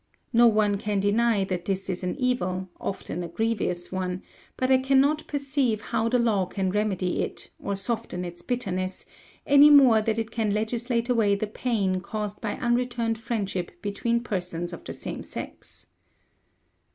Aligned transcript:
No 0.33 0.47
one 0.47 0.79
can 0.79 0.99
deny 0.99 1.43
that 1.43 1.65
this 1.65 1.87
is 1.87 2.03
an 2.03 2.15
evil, 2.15 2.69
often 2.79 3.21
a 3.21 3.27
grievous 3.27 3.91
one; 3.91 4.23
but 4.57 4.71
I 4.71 4.79
cannot 4.79 5.27
perceive 5.27 5.79
how 5.93 6.09
the 6.09 6.17
law 6.17 6.47
can 6.47 6.71
remedy 6.71 7.21
it, 7.21 7.51
or 7.59 7.75
soften 7.75 8.25
its 8.25 8.41
bitterness, 8.41 9.05
any 9.45 9.69
more 9.69 10.01
than 10.01 10.19
it 10.19 10.31
can 10.31 10.49
legislate 10.49 11.07
away 11.07 11.35
the 11.35 11.45
pain 11.45 11.99
caused 12.01 12.41
by 12.41 12.53
unreturned 12.55 13.19
friendship 13.19 13.79
between 13.83 14.23
persons 14.23 14.73
of 14.73 14.83
the 14.85 14.93
same 14.93 15.21
sex. 15.21 15.85